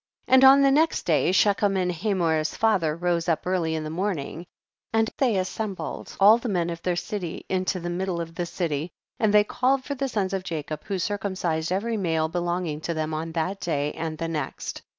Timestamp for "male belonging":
11.97-12.81